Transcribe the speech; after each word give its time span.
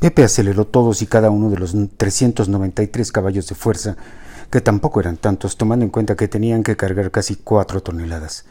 Pepe 0.00 0.22
aceleró 0.22 0.64
todos 0.64 1.02
y 1.02 1.06
cada 1.06 1.30
uno 1.30 1.50
de 1.50 1.58
los 1.58 1.74
393 1.96 3.10
caballos 3.10 3.48
de 3.48 3.54
fuerza, 3.56 3.96
que 4.50 4.60
tampoco 4.60 5.00
eran 5.00 5.16
tantos, 5.16 5.56
tomando 5.56 5.84
en 5.84 5.90
cuenta 5.90 6.14
que 6.14 6.28
tenían 6.28 6.62
que 6.62 6.76
cargar 6.76 7.10
casi 7.10 7.36
cuatro 7.36 7.82
toneladas. 7.82 8.44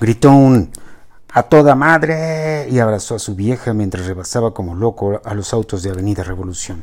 Gritó 0.00 0.30
un 0.30 0.70
a 1.32 1.44
toda 1.44 1.74
madre 1.74 2.68
y 2.70 2.78
abrazó 2.78 3.14
a 3.14 3.20
su 3.20 3.34
vieja 3.34 3.72
mientras 3.72 4.06
rebasaba 4.06 4.52
como 4.52 4.74
loco 4.74 5.20
a 5.24 5.34
los 5.34 5.52
autos 5.52 5.82
de 5.82 5.90
Avenida 5.90 6.22
Revolución. 6.22 6.82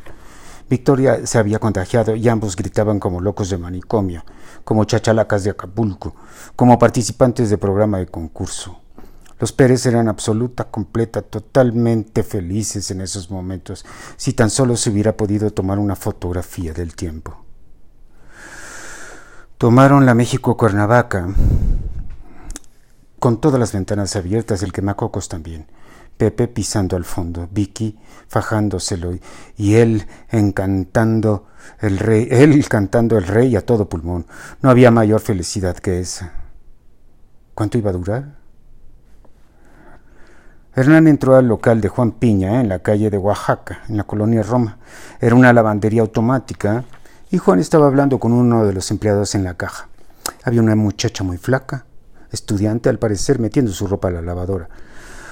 Victoria 0.68 1.26
se 1.26 1.38
había 1.38 1.58
contagiado 1.58 2.14
y 2.14 2.28
ambos 2.28 2.56
gritaban 2.56 3.00
como 3.00 3.20
locos 3.20 3.48
de 3.48 3.56
manicomio, 3.56 4.24
como 4.64 4.84
chachalacas 4.84 5.44
de 5.44 5.50
Acapulco, 5.50 6.14
como 6.56 6.78
participantes 6.78 7.48
de 7.48 7.56
programa 7.56 7.98
de 7.98 8.06
concurso. 8.06 8.78
Los 9.38 9.52
Pérez 9.52 9.86
eran 9.86 10.08
absoluta, 10.08 10.64
completa, 10.64 11.22
totalmente 11.22 12.22
felices 12.22 12.90
en 12.90 13.00
esos 13.00 13.30
momentos, 13.30 13.84
si 14.16 14.32
tan 14.32 14.50
solo 14.50 14.76
se 14.76 14.90
hubiera 14.90 15.16
podido 15.16 15.50
tomar 15.52 15.78
una 15.78 15.94
fotografía 15.94 16.72
del 16.72 16.96
tiempo. 16.96 17.44
Tomaron 19.58 20.06
la 20.06 20.14
México 20.14 20.56
Cuernavaca, 20.56 21.28
con 23.18 23.40
todas 23.40 23.58
las 23.58 23.72
ventanas 23.72 24.16
abiertas, 24.16 24.62
el 24.62 24.72
quemacocos 24.72 25.28
también. 25.28 25.66
Pepe 26.16 26.48
pisando 26.48 26.96
al 26.96 27.04
fondo, 27.04 27.48
Vicky 27.50 27.96
fajándoselo 28.26 29.12
y 29.56 29.74
él 29.74 30.06
encantando 30.30 31.46
el 31.80 31.98
rey, 31.98 32.26
él 32.30 32.68
cantando 32.68 33.16
el 33.16 33.26
rey 33.26 33.54
a 33.54 33.64
todo 33.64 33.88
pulmón. 33.88 34.26
No 34.60 34.68
había 34.68 34.90
mayor 34.90 35.20
felicidad 35.20 35.76
que 35.76 36.00
esa. 36.00 36.32
¿Cuánto 37.54 37.78
iba 37.78 37.90
a 37.90 37.94
durar? 37.94 38.37
Hernán 40.78 41.08
entró 41.08 41.34
al 41.34 41.48
local 41.48 41.80
de 41.80 41.88
Juan 41.88 42.12
Piña 42.12 42.60
en 42.60 42.68
la 42.68 42.78
calle 42.78 43.10
de 43.10 43.18
Oaxaca, 43.18 43.80
en 43.88 43.96
la 43.96 44.04
colonia 44.04 44.44
Roma. 44.44 44.78
Era 45.20 45.34
una 45.34 45.52
lavandería 45.52 46.02
automática 46.02 46.84
y 47.32 47.38
Juan 47.38 47.58
estaba 47.58 47.88
hablando 47.88 48.20
con 48.20 48.32
uno 48.32 48.64
de 48.64 48.72
los 48.72 48.92
empleados 48.92 49.34
en 49.34 49.42
la 49.42 49.54
caja. 49.54 49.88
Había 50.44 50.62
una 50.62 50.76
muchacha 50.76 51.24
muy 51.24 51.36
flaca, 51.36 51.84
estudiante 52.30 52.88
al 52.88 53.00
parecer, 53.00 53.40
metiendo 53.40 53.72
su 53.72 53.88
ropa 53.88 54.06
a 54.06 54.12
la 54.12 54.22
lavadora. 54.22 54.68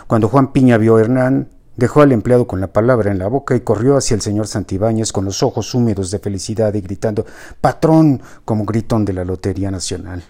Cuando 0.09 0.29
Juan 0.29 0.51
Piña 0.51 0.79
vio 0.79 0.97
a 0.97 1.03
Hernán, 1.03 1.49
dejó 1.77 2.03
al 2.03 2.11
empleado 2.11 2.49
con 2.49 2.61
la 2.61 2.73
palabra 2.73 3.13
en 3.13 3.21
la 3.21 3.29
boca 3.29 3.55
y 3.55 3.61
corrió 3.61 3.97
hacia 3.97 4.17
el 4.17 4.23
señor 4.23 4.49
Santibáñez 4.49 5.13
con 5.13 5.25
los 5.25 5.45
ojos 5.45 5.77
húmedos 5.77 6.11
de 6.11 6.19
felicidad 6.19 6.75
y 6.75 6.81
gritando 6.81 7.25
Patrón 7.61 8.21
como 8.45 8.65
gritón 8.65 9.05
de 9.05 9.13
la 9.13 9.25
Lotería 9.25 9.71
Nacional. 9.71 10.25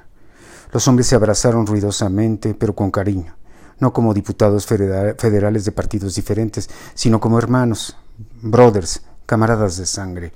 Los 0.75 0.87
hombres 0.89 1.07
se 1.07 1.15
abrazaron 1.15 1.67
ruidosamente, 1.67 2.53
pero 2.53 2.75
con 2.75 2.91
cariño, 2.91 3.35
no 3.79 3.93
como 3.93 4.15
diputados 4.15 4.67
federales 4.67 5.65
de 5.65 5.73
partidos 5.73 6.15
diferentes, 6.15 6.71
sino 6.95 7.21
como 7.21 7.39
hermanos, 7.39 7.97
brothers, 8.43 9.03
camaradas 9.27 9.77
de 9.77 9.87
sangre. 9.87 10.33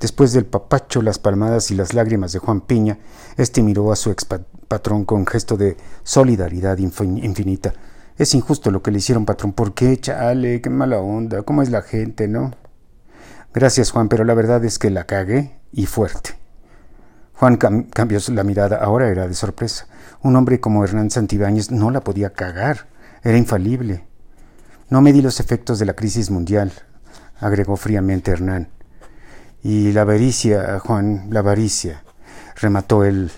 Después 0.00 0.32
del 0.32 0.44
papacho, 0.44 1.00
las 1.00 1.18
palmadas 1.18 1.70
y 1.70 1.74
las 1.74 1.94
lágrimas 1.94 2.32
de 2.32 2.38
Juan 2.38 2.60
Piña, 2.60 2.98
este 3.36 3.62
miró 3.62 3.92
a 3.92 3.96
su 3.96 4.10
ex 4.10 4.26
patrón 4.68 5.04
con 5.04 5.26
gesto 5.26 5.56
de 5.56 5.76
solidaridad 6.02 6.76
infinita. 6.78 7.72
Es 8.18 8.34
injusto 8.34 8.70
lo 8.70 8.82
que 8.82 8.90
le 8.90 8.98
hicieron, 8.98 9.24
patrón. 9.24 9.52
¿Por 9.52 9.74
qué? 9.74 9.98
Chale, 9.98 10.60
qué 10.60 10.70
mala 10.70 10.98
onda. 10.98 11.42
¿Cómo 11.42 11.62
es 11.62 11.70
la 11.70 11.82
gente, 11.82 12.28
no? 12.28 12.50
Gracias, 13.54 13.90
Juan, 13.90 14.08
pero 14.08 14.24
la 14.24 14.34
verdad 14.34 14.64
es 14.64 14.78
que 14.78 14.90
la 14.90 15.04
cagué 15.04 15.58
y 15.72 15.86
fuerte. 15.86 16.30
Juan 17.34 17.56
cambió 17.56 18.18
la 18.28 18.44
mirada. 18.44 18.76
Ahora 18.78 19.08
era 19.08 19.28
de 19.28 19.34
sorpresa. 19.34 19.86
Un 20.22 20.36
hombre 20.36 20.60
como 20.60 20.84
Hernán 20.84 21.10
Santibáñez 21.10 21.70
no 21.70 21.90
la 21.90 22.00
podía 22.00 22.32
cagar. 22.32 22.86
Era 23.22 23.38
infalible. 23.38 24.04
No 24.88 25.00
me 25.02 25.12
di 25.12 25.20
los 25.20 25.40
efectos 25.40 25.78
de 25.78 25.86
la 25.86 25.94
crisis 25.94 26.30
mundial, 26.30 26.72
agregó 27.40 27.76
fríamente 27.76 28.30
Hernán. 28.30 28.68
Y 29.62 29.92
la 29.92 30.02
avaricia, 30.02 30.78
Juan, 30.78 31.26
la 31.30 31.40
avaricia, 31.40 32.04
remató 32.54 33.04
el 33.04 33.32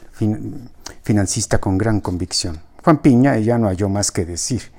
financista 1.03 1.59
con 1.59 1.79
gran 1.79 2.01
convicción. 2.03 2.61
Juan 2.85 2.99
Piña 2.99 3.39
ya 3.39 3.57
no 3.57 3.69
halló 3.69 3.89
más 3.89 4.11
que 4.13 4.27
decir. 4.27 4.71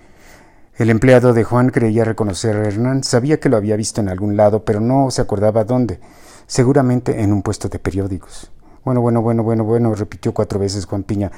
El 0.78 0.92
empleado 0.92 1.34
de 1.34 1.44
Juan 1.44 1.72
creía 1.72 2.06
reconocer 2.06 2.56
a 2.56 2.68
Hernán, 2.68 3.04
sabía 3.04 3.40
que 3.40 3.50
lo 3.50 3.58
había 3.58 3.76
visto 3.76 4.00
en 4.00 4.10
algún 4.10 4.38
lado, 4.38 4.64
pero 4.64 4.80
no 4.80 5.12
se 5.12 5.22
acordaba 5.22 5.64
dónde, 5.64 6.00
seguramente 6.46 7.22
en 7.22 7.34
un 7.34 7.42
puesto 7.42 7.68
de 7.68 7.80
periódicos. 7.80 8.52
Bueno, 8.86 9.02
bueno, 9.02 9.22
bueno, 9.22 9.44
bueno, 9.44 9.64
bueno, 9.64 9.94
repitió 9.96 10.34
cuatro 10.34 10.60
veces 10.60 10.86
Juan 10.86 11.04
Piña, 11.04 11.32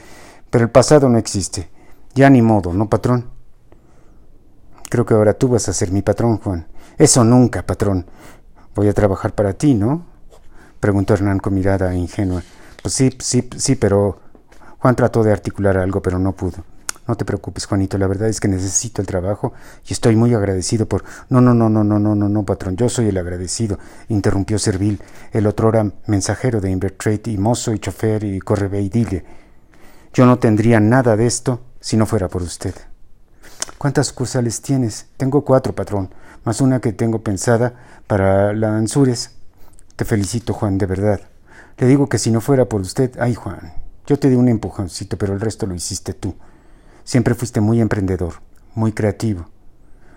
pero 0.51 0.65
el 0.65 0.69
pasado 0.69 1.09
no 1.09 1.17
existe. 1.17 1.69
Ya 2.13 2.29
ni 2.29 2.43
modo, 2.43 2.73
¿no, 2.73 2.89
patrón? 2.89 3.31
Creo 4.89 5.05
que 5.05 5.13
ahora 5.13 5.33
tú 5.33 5.47
vas 5.47 5.67
a 5.69 5.73
ser 5.73 5.91
mi 5.91 6.01
patrón, 6.01 6.37
Juan. 6.37 6.67
Eso 6.97 7.23
nunca, 7.23 7.65
patrón. 7.65 8.05
Voy 8.75 8.89
a 8.89 8.93
trabajar 8.93 9.33
para 9.33 9.53
ti, 9.53 9.73
¿no? 9.73 10.05
preguntó 10.81 11.13
Hernán 11.13 11.39
con 11.39 11.53
mirada 11.53 11.95
ingenua. 11.95 12.43
Pues 12.81 12.93
sí, 12.93 13.15
sí, 13.19 13.49
sí, 13.55 13.75
pero 13.75 14.19
Juan 14.79 14.95
trató 14.95 15.23
de 15.23 15.31
articular 15.31 15.77
algo, 15.77 16.01
pero 16.01 16.19
no 16.19 16.33
pudo. 16.33 16.65
No 17.07 17.15
te 17.15 17.25
preocupes, 17.25 17.65
Juanito, 17.65 17.97
la 17.97 18.07
verdad 18.07 18.29
es 18.29 18.39
que 18.39 18.47
necesito 18.47 19.01
el 19.01 19.07
trabajo 19.07 19.53
y 19.87 19.93
estoy 19.93 20.15
muy 20.15 20.33
agradecido 20.33 20.87
por... 20.87 21.03
No, 21.29 21.41
no, 21.41 21.53
no, 21.53 21.69
no, 21.69 21.83
no, 21.83 21.99
no, 21.99 22.15
no, 22.15 22.29
no, 22.29 22.43
patrón, 22.43 22.75
yo 22.75 22.89
soy 22.89 23.07
el 23.07 23.17
agradecido, 23.17 23.79
interrumpió 24.09 24.59
Servil, 24.59 25.01
el 25.31 25.47
otro 25.47 25.69
era 25.69 25.91
mensajero 26.07 26.61
de 26.61 26.71
Invertrade 26.71 27.23
y 27.25 27.37
mozo 27.37 27.73
y 27.73 27.79
chofer 27.79 28.23
y 28.23 28.39
correbe 28.39 28.81
y 28.81 28.89
dile. 28.89 29.25
Yo 30.13 30.25
no 30.25 30.39
tendría 30.39 30.81
nada 30.81 31.15
de 31.15 31.25
esto 31.25 31.61
si 31.79 31.95
no 31.95 32.05
fuera 32.05 32.27
por 32.27 32.41
usted. 32.41 32.75
¿Cuántas 33.77 34.07
sucursales 34.07 34.61
tienes? 34.61 35.07
Tengo 35.15 35.45
cuatro, 35.45 35.73
patrón, 35.73 36.13
más 36.43 36.59
una 36.59 36.81
que 36.81 36.91
tengo 36.91 37.23
pensada 37.23 37.73
para 38.07 38.51
la 38.51 38.75
Anzures. 38.75 39.31
Te 39.95 40.03
felicito, 40.03 40.53
Juan, 40.53 40.77
de 40.77 40.85
verdad. 40.85 41.21
Le 41.77 41.87
digo 41.87 42.09
que 42.09 42.17
si 42.17 42.29
no 42.29 42.41
fuera 42.41 42.65
por 42.65 42.81
usted, 42.81 43.17
ay, 43.21 43.35
Juan, 43.35 43.73
yo 44.05 44.19
te 44.19 44.29
di 44.29 44.35
un 44.35 44.49
empujoncito, 44.49 45.17
pero 45.17 45.33
el 45.33 45.39
resto 45.39 45.65
lo 45.65 45.75
hiciste 45.75 46.13
tú. 46.13 46.35
Siempre 47.05 47.33
fuiste 47.33 47.61
muy 47.61 47.79
emprendedor, 47.79 48.33
muy 48.75 48.91
creativo. 48.91 49.45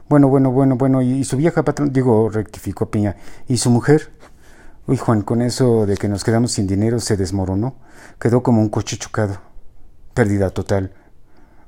Bueno, 0.08 0.26
bueno, 0.26 0.50
bueno, 0.50 0.74
bueno, 0.74 1.02
¿y 1.02 1.22
su 1.22 1.36
vieja 1.36 1.62
patrón? 1.62 1.92
Digo, 1.92 2.28
rectificó 2.30 2.90
Piña. 2.90 3.14
¿Y 3.46 3.58
su 3.58 3.70
mujer? 3.70 4.10
Uy, 4.88 4.96
Juan, 4.96 5.22
con 5.22 5.40
eso 5.40 5.86
de 5.86 5.96
que 5.96 6.08
nos 6.08 6.24
quedamos 6.24 6.50
sin 6.50 6.66
dinero 6.66 6.98
se 6.98 7.16
desmoronó. 7.16 7.76
Quedó 8.18 8.42
como 8.42 8.60
un 8.60 8.68
coche 8.70 8.96
chocado. 8.96 9.53
Pérdida 10.14 10.50
total. 10.50 10.92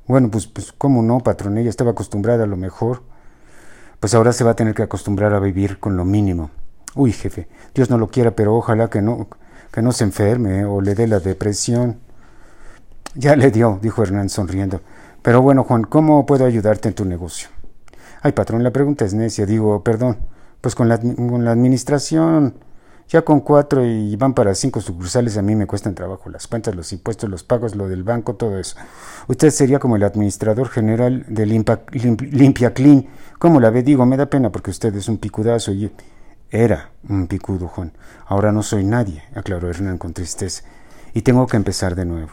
Bueno, 0.06 0.30
pues, 0.30 0.46
pues, 0.46 0.72
¿cómo 0.72 1.02
no, 1.02 1.20
patrón? 1.20 1.58
Ella 1.58 1.70
estaba 1.70 1.90
acostumbrada 1.90 2.44
a 2.44 2.46
lo 2.46 2.56
mejor. 2.56 3.02
Pues 3.98 4.14
ahora 4.14 4.32
se 4.32 4.44
va 4.44 4.52
a 4.52 4.56
tener 4.56 4.74
que 4.74 4.82
acostumbrar 4.82 5.34
a 5.34 5.40
vivir 5.40 5.80
con 5.80 5.96
lo 5.96 6.04
mínimo. 6.04 6.50
Uy, 6.94 7.12
jefe, 7.12 7.48
Dios 7.74 7.90
no 7.90 7.98
lo 7.98 8.08
quiera, 8.08 8.30
pero 8.30 8.54
ojalá 8.54 8.88
que 8.88 9.02
no, 9.02 9.28
que 9.72 9.82
no 9.82 9.92
se 9.92 10.04
enferme 10.04 10.64
o 10.64 10.80
le 10.80 10.94
dé 10.94 11.06
la 11.06 11.20
depresión. 11.20 11.98
Ya 13.14 13.34
le 13.34 13.50
dio, 13.50 13.78
dijo 13.82 14.02
Hernán 14.02 14.28
sonriendo. 14.28 14.80
Pero 15.22 15.42
bueno, 15.42 15.64
Juan, 15.64 15.84
¿cómo 15.84 16.24
puedo 16.24 16.44
ayudarte 16.44 16.88
en 16.88 16.94
tu 16.94 17.04
negocio? 17.04 17.48
Ay, 18.22 18.32
patrón, 18.32 18.62
la 18.62 18.70
pregunta 18.70 19.04
es 19.04 19.14
necia. 19.14 19.44
Digo, 19.44 19.82
perdón, 19.82 20.18
pues 20.60 20.74
con 20.74 20.88
la, 20.88 20.98
con 20.98 21.44
la 21.44 21.50
administración, 21.50 22.54
ya 23.08 23.22
con 23.22 23.40
cuatro 23.40 23.84
y 23.84 24.16
van 24.16 24.34
para 24.34 24.54
cinco 24.54 24.80
sucursales 24.80 25.36
a 25.36 25.42
mí 25.42 25.54
me 25.54 25.66
cuestan 25.66 25.94
trabajo 25.94 26.28
las 26.28 26.46
cuentas, 26.46 26.74
los 26.74 26.92
impuestos, 26.92 27.30
los 27.30 27.44
pagos, 27.44 27.76
lo 27.76 27.88
del 27.88 28.02
banco, 28.02 28.34
todo 28.34 28.58
eso. 28.58 28.76
Usted 29.28 29.50
sería 29.50 29.78
como 29.78 29.96
el 29.96 30.02
administrador 30.02 30.68
general 30.68 31.24
de 31.28 31.46
Limpia, 31.46 32.74
Clean. 32.74 33.06
¿Cómo 33.38 33.60
la 33.60 33.70
ve? 33.70 33.82
Digo, 33.82 34.06
me 34.06 34.16
da 34.16 34.26
pena 34.26 34.50
porque 34.50 34.70
usted 34.70 34.94
es 34.96 35.08
un 35.08 35.18
picudazo 35.18 35.72
y 35.72 35.92
era 36.50 36.90
un 37.08 37.26
picudo, 37.26 37.68
Juan. 37.68 37.92
Ahora 38.26 38.52
no 38.52 38.62
soy 38.62 38.84
nadie, 38.84 39.22
aclaró 39.34 39.68
Hernán 39.68 39.98
con 39.98 40.12
tristeza, 40.12 40.62
y 41.12 41.22
tengo 41.22 41.46
que 41.46 41.56
empezar 41.56 41.94
de 41.94 42.04
nuevo. 42.04 42.32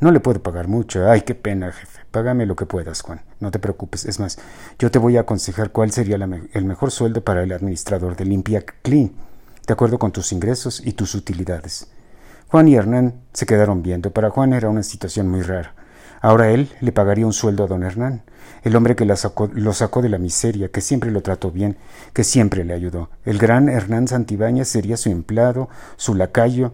No 0.00 0.10
le 0.10 0.20
puedo 0.20 0.42
pagar 0.42 0.66
mucho. 0.66 1.10
Ay, 1.10 1.22
qué 1.22 1.34
pena, 1.34 1.72
jefe. 1.72 2.00
Págame 2.10 2.46
lo 2.46 2.56
que 2.56 2.66
puedas, 2.66 3.02
Juan. 3.02 3.22
No 3.38 3.50
te 3.50 3.58
preocupes. 3.58 4.04
Es 4.04 4.18
más, 4.18 4.38
yo 4.78 4.90
te 4.90 4.98
voy 4.98 5.16
a 5.16 5.20
aconsejar 5.20 5.70
cuál 5.70 5.92
sería 5.92 6.16
el 6.16 6.64
mejor 6.64 6.90
sueldo 6.90 7.22
para 7.22 7.42
el 7.42 7.52
administrador 7.52 8.16
de 8.16 8.24
Limpia 8.24 8.64
Clean, 8.82 9.12
de 9.70 9.74
acuerdo 9.74 10.00
con 10.00 10.10
tus 10.10 10.32
ingresos 10.32 10.82
y 10.84 10.94
tus 10.94 11.14
utilidades. 11.14 11.86
Juan 12.48 12.66
y 12.66 12.74
Hernán 12.74 13.14
se 13.32 13.46
quedaron 13.46 13.84
viendo. 13.84 14.10
Para 14.10 14.28
Juan 14.28 14.52
era 14.52 14.68
una 14.68 14.82
situación 14.82 15.28
muy 15.28 15.42
rara. 15.42 15.74
Ahora 16.20 16.50
él 16.50 16.72
le 16.80 16.90
pagaría 16.90 17.24
un 17.24 17.32
sueldo 17.32 17.62
a 17.62 17.66
don 17.68 17.84
Hernán, 17.84 18.22
el 18.64 18.74
hombre 18.74 18.96
que 18.96 19.04
lo 19.04 19.14
sacó 19.14 20.02
de 20.02 20.08
la 20.08 20.18
miseria, 20.18 20.70
que 20.70 20.80
siempre 20.80 21.12
lo 21.12 21.22
trató 21.22 21.52
bien, 21.52 21.76
que 22.12 22.24
siempre 22.24 22.64
le 22.64 22.74
ayudó. 22.74 23.10
El 23.24 23.38
gran 23.38 23.68
Hernán 23.68 24.08
Santibáñez 24.08 24.66
sería 24.66 24.96
su 24.96 25.08
empleado, 25.08 25.68
su 25.96 26.16
lacayo, 26.16 26.72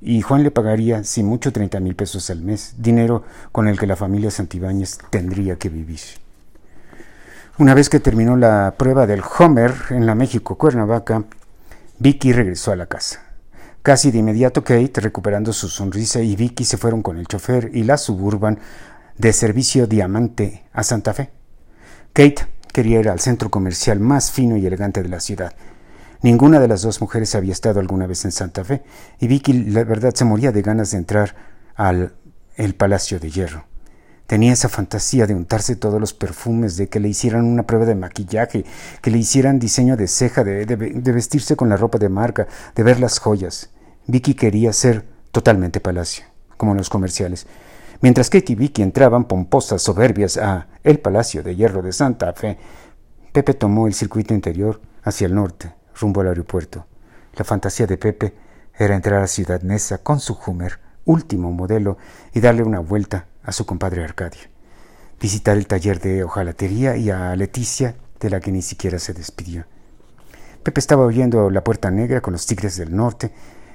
y 0.00 0.22
Juan 0.22 0.42
le 0.42 0.50
pagaría, 0.50 1.04
sin 1.04 1.26
mucho, 1.26 1.52
treinta 1.52 1.78
mil 1.78 1.94
pesos 1.94 2.30
al 2.30 2.40
mes, 2.40 2.76
dinero 2.78 3.22
con 3.52 3.68
el 3.68 3.78
que 3.78 3.86
la 3.86 3.96
familia 3.96 4.30
Santibáñez 4.30 4.96
tendría 5.10 5.56
que 5.56 5.68
vivir. 5.68 6.00
Una 7.58 7.74
vez 7.74 7.90
que 7.90 8.00
terminó 8.00 8.38
la 8.38 8.76
prueba 8.78 9.06
del 9.06 9.22
Homer 9.38 9.74
en 9.90 10.06
la 10.06 10.14
México 10.14 10.56
Cuernavaca, 10.56 11.24
Vicky 12.00 12.32
regresó 12.32 12.72
a 12.72 12.76
la 12.76 12.86
casa. 12.86 13.22
Casi 13.82 14.10
de 14.10 14.18
inmediato 14.18 14.64
Kate, 14.64 15.02
recuperando 15.02 15.52
su 15.52 15.68
sonrisa, 15.68 16.22
y 16.22 16.34
Vicky 16.34 16.64
se 16.64 16.78
fueron 16.78 17.02
con 17.02 17.18
el 17.18 17.26
chofer 17.26 17.70
y 17.74 17.82
la 17.82 17.98
suburban 17.98 18.58
de 19.18 19.34
servicio 19.34 19.86
Diamante 19.86 20.64
a 20.72 20.82
Santa 20.82 21.12
Fe. 21.12 21.30
Kate 22.14 22.46
quería 22.72 23.00
ir 23.00 23.10
al 23.10 23.20
centro 23.20 23.50
comercial 23.50 24.00
más 24.00 24.30
fino 24.30 24.56
y 24.56 24.64
elegante 24.64 25.02
de 25.02 25.10
la 25.10 25.20
ciudad. 25.20 25.52
Ninguna 26.22 26.58
de 26.58 26.68
las 26.68 26.80
dos 26.80 27.02
mujeres 27.02 27.34
había 27.34 27.52
estado 27.52 27.80
alguna 27.80 28.06
vez 28.06 28.24
en 28.24 28.32
Santa 28.32 28.64
Fe, 28.64 28.82
y 29.18 29.26
Vicky, 29.26 29.52
la 29.52 29.84
verdad, 29.84 30.14
se 30.14 30.24
moría 30.24 30.52
de 30.52 30.62
ganas 30.62 30.92
de 30.92 30.96
entrar 30.96 31.36
al 31.74 32.14
el 32.56 32.74
Palacio 32.74 33.20
de 33.20 33.30
Hierro. 33.30 33.66
Tenía 34.30 34.52
esa 34.52 34.68
fantasía 34.68 35.26
de 35.26 35.34
untarse 35.34 35.74
todos 35.74 36.00
los 36.00 36.14
perfumes, 36.14 36.76
de 36.76 36.88
que 36.88 37.00
le 37.00 37.08
hicieran 37.08 37.44
una 37.44 37.64
prueba 37.64 37.84
de 37.84 37.96
maquillaje, 37.96 38.64
que 39.02 39.10
le 39.10 39.18
hicieran 39.18 39.58
diseño 39.58 39.96
de 39.96 40.06
ceja, 40.06 40.44
de, 40.44 40.76
vestirse 40.76 41.56
con 41.56 41.68
la 41.68 41.76
ropa 41.76 41.98
de 41.98 42.08
marca, 42.08 42.46
de 42.76 42.84
ver 42.84 43.00
las 43.00 43.18
joyas. 43.18 43.70
Vicky 44.06 44.34
quería 44.34 44.72
ser 44.72 45.04
totalmente 45.32 45.80
palacio, 45.80 46.26
como 46.56 46.70
en 46.70 46.78
los 46.78 46.88
comerciales. 46.88 47.48
Mientras 48.02 48.30
Kate 48.30 48.52
y 48.52 48.54
Vicky 48.54 48.82
entraban 48.82 49.24
pomposas, 49.24 49.82
soberbias 49.82 50.36
a 50.36 50.68
el 50.84 51.00
Palacio 51.00 51.42
de 51.42 51.56
Hierro 51.56 51.82
de 51.82 51.92
Santa 51.92 52.32
Fe, 52.32 52.56
Pepe 53.32 53.54
tomó 53.54 53.88
el 53.88 53.94
circuito 53.94 54.32
interior 54.32 54.80
hacia 55.02 55.26
el 55.26 55.34
norte, 55.34 55.74
rumbo 56.00 56.20
al 56.20 56.28
aeropuerto. 56.28 56.86
La 57.34 57.44
fantasía 57.44 57.88
de 57.88 57.98
Pepe 57.98 58.32
era 58.78 58.94
entrar 58.94 59.24
a 59.24 59.26
Ciudad 59.26 59.62
Neza 59.62 59.98
con 59.98 60.20
su 60.20 60.38
Hummer, 60.46 60.78
último 61.10 61.50
modelo, 61.52 61.98
y 62.32 62.40
darle 62.40 62.62
una 62.62 62.80
vuelta 62.80 63.26
a 63.42 63.52
su 63.52 63.66
compadre 63.66 64.04
Arcadio. 64.04 64.42
Visitar 65.20 65.56
el 65.56 65.66
taller 65.66 66.00
de 66.00 66.24
hojalatería 66.24 66.96
y 66.96 67.10
a 67.10 67.34
Leticia, 67.36 67.96
de 68.20 68.30
la 68.30 68.40
que 68.40 68.52
ni 68.52 68.62
siquiera 68.62 68.98
se 68.98 69.12
despidió. 69.12 69.64
Pepe 70.62 70.78
estaba 70.78 71.04
oyendo 71.04 71.50
La 71.50 71.64
Puerta 71.64 71.90
Negra 71.90 72.20
con 72.20 72.32
los 72.32 72.46
Tigres 72.46 72.76
del 72.76 72.94
Norte, 72.94 73.32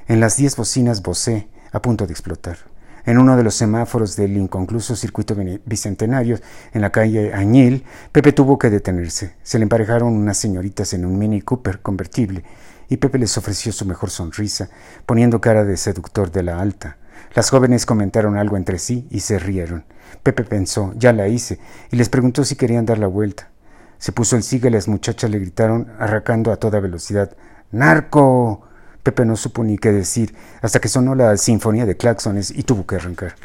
en 0.08 0.20
las 0.20 0.38
diez 0.38 0.56
bocinas 0.56 1.02
Bosé, 1.02 1.48
a 1.72 1.82
punto 1.82 2.06
de 2.06 2.14
explotar. 2.14 2.58
En 3.06 3.18
uno 3.18 3.38
de 3.38 3.44
los 3.44 3.54
semáforos 3.54 4.16
del 4.16 4.38
inconcluso 4.38 4.96
circuito 4.96 5.36
bicentenario, 5.66 6.40
en 6.74 6.82
la 6.82 6.92
calle 6.92 7.34
Añil, 7.34 7.84
Pepe 8.12 8.32
tuvo 8.32 8.58
que 8.58 8.70
detenerse. 8.70 9.36
Se 9.44 9.60
le 9.60 9.64
emparejaron 9.64 10.14
unas 10.14 10.38
señoritas 10.38 10.94
en 10.94 11.06
un 11.06 11.18
Mini 11.20 11.42
Cooper 11.42 11.82
convertible, 11.82 12.44
y 12.90 12.98
Pepe 12.98 13.20
les 13.20 13.38
ofreció 13.38 13.72
su 13.72 13.86
mejor 13.86 14.10
sonrisa, 14.10 14.70
poniendo 15.06 15.42
cara 15.42 15.66
de 15.66 15.78
seductor 15.78 16.32
de 16.32 16.44
la 16.44 16.60
alta. 16.60 16.98
Las 17.34 17.50
jóvenes 17.50 17.86
comentaron 17.86 18.38
algo 18.38 18.58
entre 18.58 18.80
sí 18.80 19.08
y 19.10 19.22
se 19.22 19.40
rieron. 19.40 19.86
Pepe 20.24 20.44
pensó, 20.44 20.94
ya 20.96 21.14
la 21.14 21.28
hice, 21.28 21.60
y 21.92 21.96
les 21.96 22.10
preguntó 22.10 22.44
si 22.44 22.56
querían 22.56 22.86
dar 22.86 22.98
la 22.98 23.08
vuelta. 23.08 23.50
Se 23.98 24.12
puso 24.12 24.36
el 24.36 24.44
sigue 24.44 24.70
y 24.70 24.72
las 24.72 24.88
muchachas 24.88 25.30
le 25.30 25.40
gritaron, 25.40 25.92
arrancando 26.00 26.52
a 26.52 26.58
toda 26.58 26.80
velocidad, 26.80 27.36
¡Narco! 27.72 28.62
Pepe 29.04 29.26
no 29.26 29.36
supo 29.36 29.64
ni 29.64 29.78
qué 29.78 29.92
decir 29.92 30.34
hasta 30.62 30.80
que 30.80 30.88
sonó 30.88 31.14
la 31.14 31.38
sinfonía 31.38 31.86
de 31.86 31.98
claxones 31.98 32.50
y 32.52 32.64
tuvo 32.64 32.88
que 32.88 32.96
arrancar. 32.96 33.36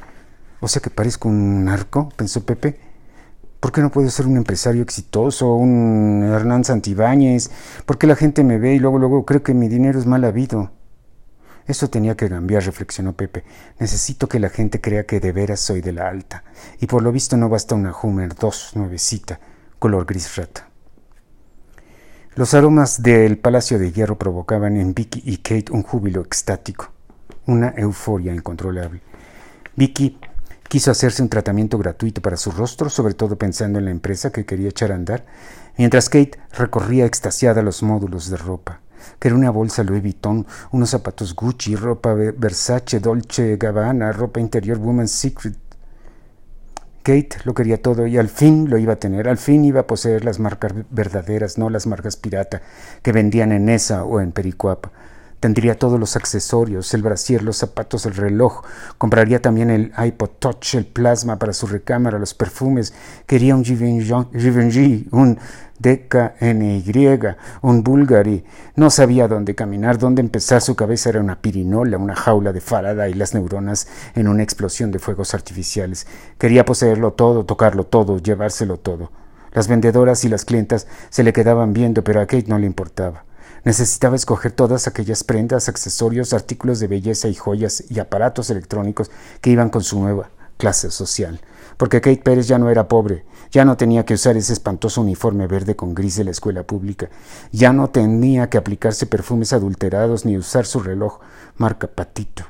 O 0.60 0.68
sea 0.68 0.80
que 0.80 0.88
parezco 0.88 1.28
un 1.28 1.64
narco, 1.64 2.08
pensó 2.16 2.44
Pepe. 2.44 2.78
¿Por 3.60 3.72
qué 3.72 3.82
no 3.82 3.90
puedo 3.90 4.08
ser 4.08 4.26
un 4.26 4.38
empresario 4.38 4.82
exitoso, 4.82 5.54
un 5.54 6.22
Hernán 6.32 6.64
Santibáñez? 6.64 7.50
¿Por 7.84 7.98
qué 7.98 8.06
la 8.06 8.16
gente 8.16 8.42
me 8.42 8.58
ve 8.58 8.74
y 8.74 8.78
luego 8.78 8.98
luego 8.98 9.26
cree 9.26 9.42
que 9.42 9.52
mi 9.52 9.68
dinero 9.68 9.98
es 9.98 10.06
mal 10.06 10.24
habido? 10.24 10.70
Eso 11.66 11.88
tenía 11.88 12.16
que 12.16 12.28
cambiar, 12.28 12.64
reflexionó 12.64 13.12
Pepe. 13.12 13.44
Necesito 13.78 14.28
que 14.28 14.40
la 14.40 14.48
gente 14.48 14.80
crea 14.80 15.06
que 15.06 15.20
de 15.20 15.32
veras 15.32 15.60
soy 15.60 15.80
de 15.80 15.92
la 15.92 16.08
alta. 16.08 16.44
Y 16.80 16.86
por 16.86 17.02
lo 17.02 17.12
visto 17.12 17.36
no 17.36 17.48
basta 17.48 17.74
una 17.74 17.94
Hummer 17.94 18.34
2 18.34 18.72
nuevecita, 18.76 19.40
color 19.78 20.06
gris 20.06 20.36
rata. 20.36 20.68
Los 22.34 22.54
aromas 22.54 23.02
del 23.02 23.38
Palacio 23.38 23.78
de 23.78 23.92
Hierro 23.92 24.16
provocaban 24.16 24.76
en 24.76 24.94
Vicky 24.94 25.22
y 25.24 25.38
Kate 25.38 25.72
un 25.72 25.82
júbilo 25.82 26.20
extático, 26.20 26.90
una 27.46 27.74
euforia 27.76 28.32
incontrolable. 28.32 29.00
Vicky 29.74 30.18
quiso 30.68 30.92
hacerse 30.92 31.22
un 31.22 31.28
tratamiento 31.28 31.76
gratuito 31.76 32.22
para 32.22 32.36
su 32.36 32.52
rostro, 32.52 32.88
sobre 32.88 33.14
todo 33.14 33.36
pensando 33.36 33.80
en 33.80 33.86
la 33.86 33.90
empresa 33.90 34.30
que 34.30 34.46
quería 34.46 34.68
echar 34.68 34.92
a 34.92 34.94
andar, 34.94 35.26
mientras 35.76 36.08
Kate 36.08 36.38
recorría 36.52 37.04
extasiada 37.04 37.62
los 37.62 37.82
módulos 37.82 38.30
de 38.30 38.36
ropa. 38.36 38.80
Quería 39.18 39.36
una 39.36 39.50
bolsa 39.50 39.82
Louis 39.82 40.02
Vuitton, 40.02 40.46
unos 40.72 40.90
zapatos 40.90 41.34
Gucci, 41.34 41.76
ropa 41.76 42.14
Versace, 42.14 43.00
Dolce 43.00 43.56
Gabbana, 43.56 44.12
ropa 44.12 44.40
interior 44.40 44.78
Woman's 44.78 45.12
Secret, 45.12 45.56
Kate 47.02 47.38
lo 47.44 47.54
quería 47.54 47.80
todo 47.80 48.06
y 48.06 48.18
al 48.18 48.28
fin 48.28 48.68
lo 48.68 48.76
iba 48.76 48.92
a 48.92 48.96
tener, 48.96 49.28
al 49.28 49.38
fin 49.38 49.64
iba 49.64 49.80
a 49.80 49.86
poseer 49.86 50.24
las 50.24 50.38
marcas 50.38 50.72
verdaderas, 50.90 51.56
no 51.56 51.70
las 51.70 51.86
marcas 51.86 52.16
pirata 52.16 52.60
que 53.02 53.12
vendían 53.12 53.52
en 53.52 53.68
esa 53.68 54.04
o 54.04 54.20
en 54.20 54.32
Pericuapa. 54.32 54.92
Tendría 55.40 55.78
todos 55.78 55.98
los 55.98 56.16
accesorios, 56.16 56.92
el 56.92 57.02
brasier, 57.02 57.42
los 57.42 57.56
zapatos, 57.56 58.04
el 58.04 58.14
reloj. 58.14 58.62
Compraría 58.98 59.40
también 59.40 59.70
el 59.70 59.90
iPod 59.96 60.28
Touch, 60.38 60.74
el 60.74 60.84
plasma 60.84 61.38
para 61.38 61.54
su 61.54 61.66
recámara, 61.66 62.18
los 62.18 62.34
perfumes. 62.34 62.92
Quería 63.26 63.56
un 63.56 63.64
Givenchy, 63.64 65.08
un 65.10 65.38
DKNY, 65.78 67.36
un 67.62 67.82
Bulgari. 67.82 68.44
No 68.76 68.90
sabía 68.90 69.28
dónde 69.28 69.54
caminar, 69.54 69.96
dónde 69.96 70.20
empezar. 70.20 70.60
Su 70.60 70.76
cabeza 70.76 71.08
era 71.08 71.20
una 71.20 71.40
pirinola, 71.40 71.96
una 71.96 72.16
jaula 72.16 72.52
de 72.52 72.60
farada 72.60 73.08
y 73.08 73.14
las 73.14 73.32
neuronas 73.32 73.88
en 74.14 74.28
una 74.28 74.42
explosión 74.42 74.90
de 74.90 74.98
fuegos 74.98 75.32
artificiales. 75.32 76.06
Quería 76.36 76.66
poseerlo 76.66 77.14
todo, 77.14 77.46
tocarlo 77.46 77.84
todo, 77.84 78.18
llevárselo 78.18 78.76
todo. 78.76 79.10
Las 79.52 79.68
vendedoras 79.68 80.22
y 80.24 80.28
las 80.28 80.44
clientas 80.44 80.86
se 81.08 81.24
le 81.24 81.32
quedaban 81.32 81.72
viendo, 81.72 82.04
pero 82.04 82.20
a 82.20 82.26
Kate 82.26 82.44
no 82.46 82.58
le 82.58 82.66
importaba. 82.66 83.24
Necesitaba 83.64 84.16
escoger 84.16 84.52
todas 84.52 84.86
aquellas 84.86 85.24
prendas, 85.24 85.68
accesorios, 85.68 86.32
artículos 86.32 86.80
de 86.80 86.86
belleza 86.88 87.28
y 87.28 87.34
joyas 87.34 87.84
y 87.88 87.98
aparatos 87.98 88.50
electrónicos 88.50 89.10
que 89.40 89.50
iban 89.50 89.70
con 89.70 89.82
su 89.82 90.00
nueva 90.00 90.30
clase 90.56 90.90
social. 90.90 91.40
Porque 91.76 92.00
Kate 92.00 92.22
Pérez 92.22 92.46
ya 92.46 92.58
no 92.58 92.70
era 92.70 92.88
pobre, 92.88 93.24
ya 93.50 93.64
no 93.64 93.76
tenía 93.76 94.04
que 94.04 94.14
usar 94.14 94.36
ese 94.36 94.52
espantoso 94.52 95.00
uniforme 95.00 95.46
verde 95.46 95.76
con 95.76 95.94
gris 95.94 96.16
de 96.16 96.24
la 96.24 96.30
escuela 96.30 96.62
pública, 96.62 97.08
ya 97.52 97.72
no 97.72 97.90
tenía 97.90 98.48
que 98.48 98.58
aplicarse 98.58 99.06
perfumes 99.06 99.52
adulterados 99.52 100.24
ni 100.24 100.36
usar 100.36 100.66
su 100.66 100.80
reloj 100.80 101.20
marca 101.56 101.86
Patito. 101.86 102.44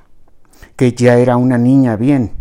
Kate 0.77 0.97
ya 0.97 1.17
era 1.17 1.37
una 1.37 1.59
niña 1.59 1.97
bien, 1.97 2.41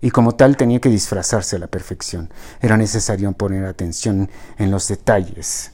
y 0.00 0.10
como 0.10 0.36
tal 0.36 0.56
tenía 0.56 0.80
que 0.80 0.88
disfrazarse 0.88 1.56
a 1.56 1.58
la 1.58 1.66
perfección. 1.66 2.30
Era 2.60 2.76
necesario 2.76 3.32
poner 3.32 3.64
atención 3.64 4.30
en 4.58 4.70
los 4.70 4.88
detalles 4.88 5.72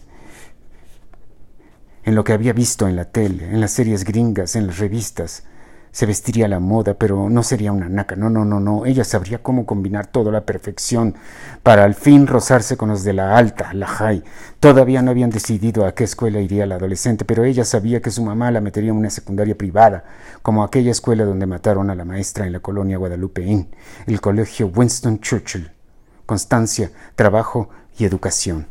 en 2.05 2.15
lo 2.15 2.25
que 2.25 2.33
había 2.33 2.53
visto 2.53 2.89
en 2.89 2.97
la 2.97 3.07
tele, 3.07 3.47
en 3.47 3.61
las 3.61 3.73
series 3.73 4.05
gringas, 4.05 4.57
en 4.57 4.67
las 4.67 4.79
revistas. 4.79 5.45
Se 5.93 6.07
vestiría 6.07 6.49
la 6.49 6.59
moda, 6.59 6.95
pero 6.95 7.29
no 7.29 7.43
sería 7.43 7.71
una 7.71 7.91
naca. 7.91 8.17
No, 8.17 8.31
no, 8.31 8.47
no, 8.47 8.61
no. 8.61 8.87
Ella 8.87 9.05
sabría 9.05 9.43
cómo 9.43 9.67
combinar 9.67 10.07
todo 10.07 10.31
la 10.33 10.47
perfección 10.47 11.15
para 11.63 11.85
al 11.85 11.95
fin 11.95 12.27
rozarse 12.27 12.79
con 12.79 12.89
los 12.89 13.05
de 13.05 13.13
la 13.13 13.37
alta, 13.37 13.75
la 13.75 13.87
high. 13.87 14.25
Todavía 14.59 15.03
no 15.03 15.11
habían 15.11 15.29
decidido 15.29 15.85
a 15.85 15.95
qué 15.95 16.05
escuela 16.05 16.41
iría 16.41 16.65
la 16.65 16.77
adolescente, 16.77 17.27
pero 17.27 17.45
ella 17.45 17.67
sabía 17.67 18.01
que 18.01 18.11
su 18.11 18.25
mamá 18.25 18.51
la 18.51 18.63
metería 18.63 18.91
en 18.91 18.97
una 18.97 19.11
secundaria 19.11 19.57
privada, 19.57 20.05
como 20.41 20.65
aquella 20.65 20.91
escuela 20.91 21.27
donde 21.27 21.45
mataron 21.45 21.91
a 21.91 21.95
la 21.95 22.07
maestra 22.07 22.47
en 22.47 22.53
la 22.53 22.61
colonia 22.61 22.97
Guadalupe 22.97 23.45
Inn, 23.45 23.69
el 24.07 24.21
colegio 24.23 24.73
Winston 24.75 25.21
Churchill. 25.21 25.71
Constancia, 26.25 26.91
trabajo 27.17 27.69
y 27.99 28.07
educación. 28.07 28.67